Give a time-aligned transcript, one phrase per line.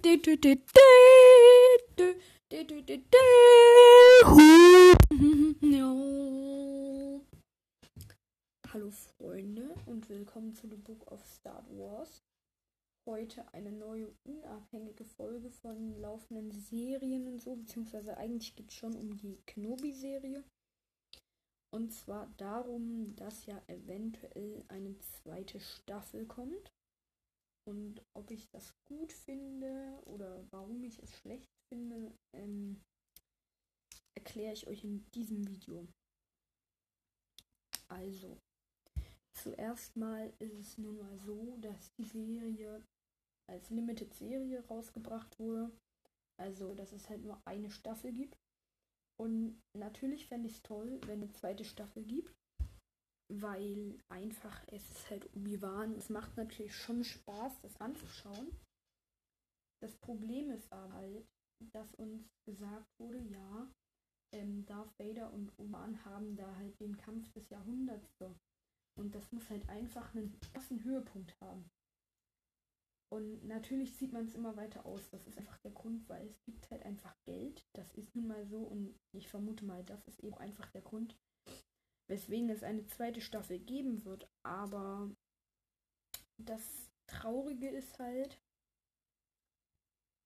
[8.72, 12.22] Hallo Freunde und willkommen zu The Book of Star Wars.
[13.06, 18.96] Heute eine neue unabhängige Folge von laufenden Serien und so, beziehungsweise eigentlich geht es schon
[18.96, 20.44] um die Kenobi-Serie.
[21.74, 26.72] Und zwar darum, dass ja eventuell eine zweite Staffel kommt.
[27.64, 32.80] Und ob ich das gut finde oder warum ich es schlecht finde, ähm,
[34.14, 35.86] erkläre ich euch in diesem Video.
[37.88, 38.40] Also,
[39.34, 42.84] zuerst mal ist es nun mal so, dass die Serie
[43.48, 45.70] als Limited Serie rausgebracht wurde.
[46.38, 48.38] Also, dass es halt nur eine Staffel gibt.
[49.20, 52.34] Und natürlich fände ich es toll, wenn eine zweite Staffel gibt.
[53.32, 55.94] Weil einfach es ist halt Obi-Wan.
[55.94, 58.56] Es macht natürlich schon Spaß, das anzuschauen.
[59.80, 61.26] Das Problem ist aber halt,
[61.72, 63.70] dass uns gesagt wurde, ja,
[64.32, 68.08] ähm, Darth Vader und Obi-Wan haben da halt den Kampf des Jahrhunderts.
[68.98, 71.70] Und das muss halt einfach einen krassen Höhepunkt haben.
[73.12, 75.08] Und natürlich sieht man es immer weiter aus.
[75.10, 77.64] Das ist einfach der Grund, weil es gibt halt einfach Geld.
[77.74, 81.16] Das ist nun mal so und ich vermute mal, das ist eben einfach der Grund,
[82.10, 84.28] weswegen es eine zweite Staffel geben wird.
[84.42, 85.10] Aber
[86.38, 88.38] das Traurige ist halt,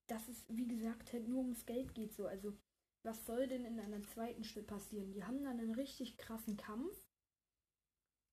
[0.08, 2.26] dass es, wie gesagt, halt nur ums Geld geht so.
[2.26, 2.56] Also,
[3.04, 5.12] was soll denn in einer zweiten Staffel passieren?
[5.12, 7.04] Die haben dann einen richtig krassen Kampf.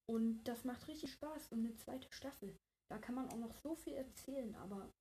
[0.09, 1.49] Und das macht richtig Spaß.
[1.52, 2.57] Und eine zweite Staffel.
[2.89, 4.94] Da kann man auch noch so viel erzählen, aber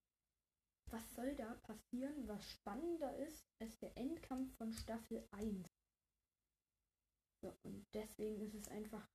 [0.90, 2.26] was soll da passieren?
[2.28, 5.68] Was spannender ist, ist der Endkampf von Staffel 1.
[7.64, 9.06] Und deswegen ist es einfach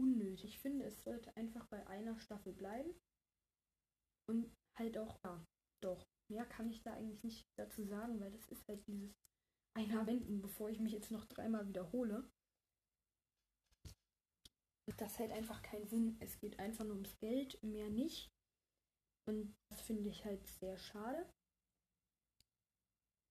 [0.00, 0.44] unnötig.
[0.44, 2.94] Ich finde, es sollte einfach bei einer Staffel bleiben.
[4.28, 5.44] Und halt auch, ja,
[5.82, 6.02] doch.
[6.28, 9.12] Mehr kann ich da eigentlich nicht dazu sagen, weil das ist halt dieses
[9.76, 12.28] einer wenden, bevor ich mich jetzt noch dreimal wiederhole
[14.96, 16.16] das hält einfach keinen Sinn.
[16.20, 18.30] Es geht einfach nur ums Geld, mehr nicht.
[19.28, 21.28] Und das finde ich halt sehr schade.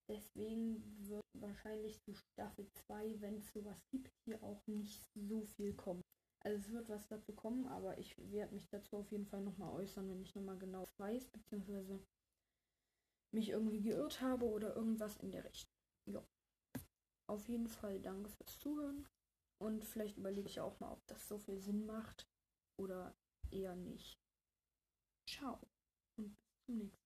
[0.07, 5.73] Deswegen wird wahrscheinlich zu Staffel 2, wenn es sowas gibt, hier auch nicht so viel
[5.73, 6.01] kommen.
[6.43, 9.73] Also es wird was dazu kommen, aber ich werde mich dazu auf jeden Fall nochmal
[9.73, 11.99] äußern, wenn ich nochmal genau weiß, beziehungsweise
[13.33, 15.71] mich irgendwie geirrt habe oder irgendwas in der Richtung.
[16.07, 16.23] Ja.
[17.27, 19.07] Auf jeden Fall danke fürs Zuhören.
[19.59, 22.27] Und vielleicht überlege ich auch mal, ob das so viel Sinn macht
[22.79, 23.15] oder
[23.51, 24.19] eher nicht.
[25.27, 25.59] Ciao
[26.17, 27.04] und bis zum nächsten Mal.